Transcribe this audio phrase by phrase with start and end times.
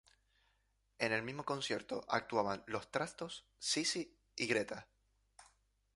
[0.97, 4.87] En el mismo concierto actuaban los Trastos, Sissi y Greta.